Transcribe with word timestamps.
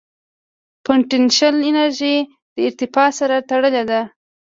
پټنشل 0.85 1.55
انرژي 1.69 2.15
د 2.53 2.55
ارتفاع 2.67 3.09
سره 3.19 3.35
تړلې 3.49 3.83
ده. 3.89 4.01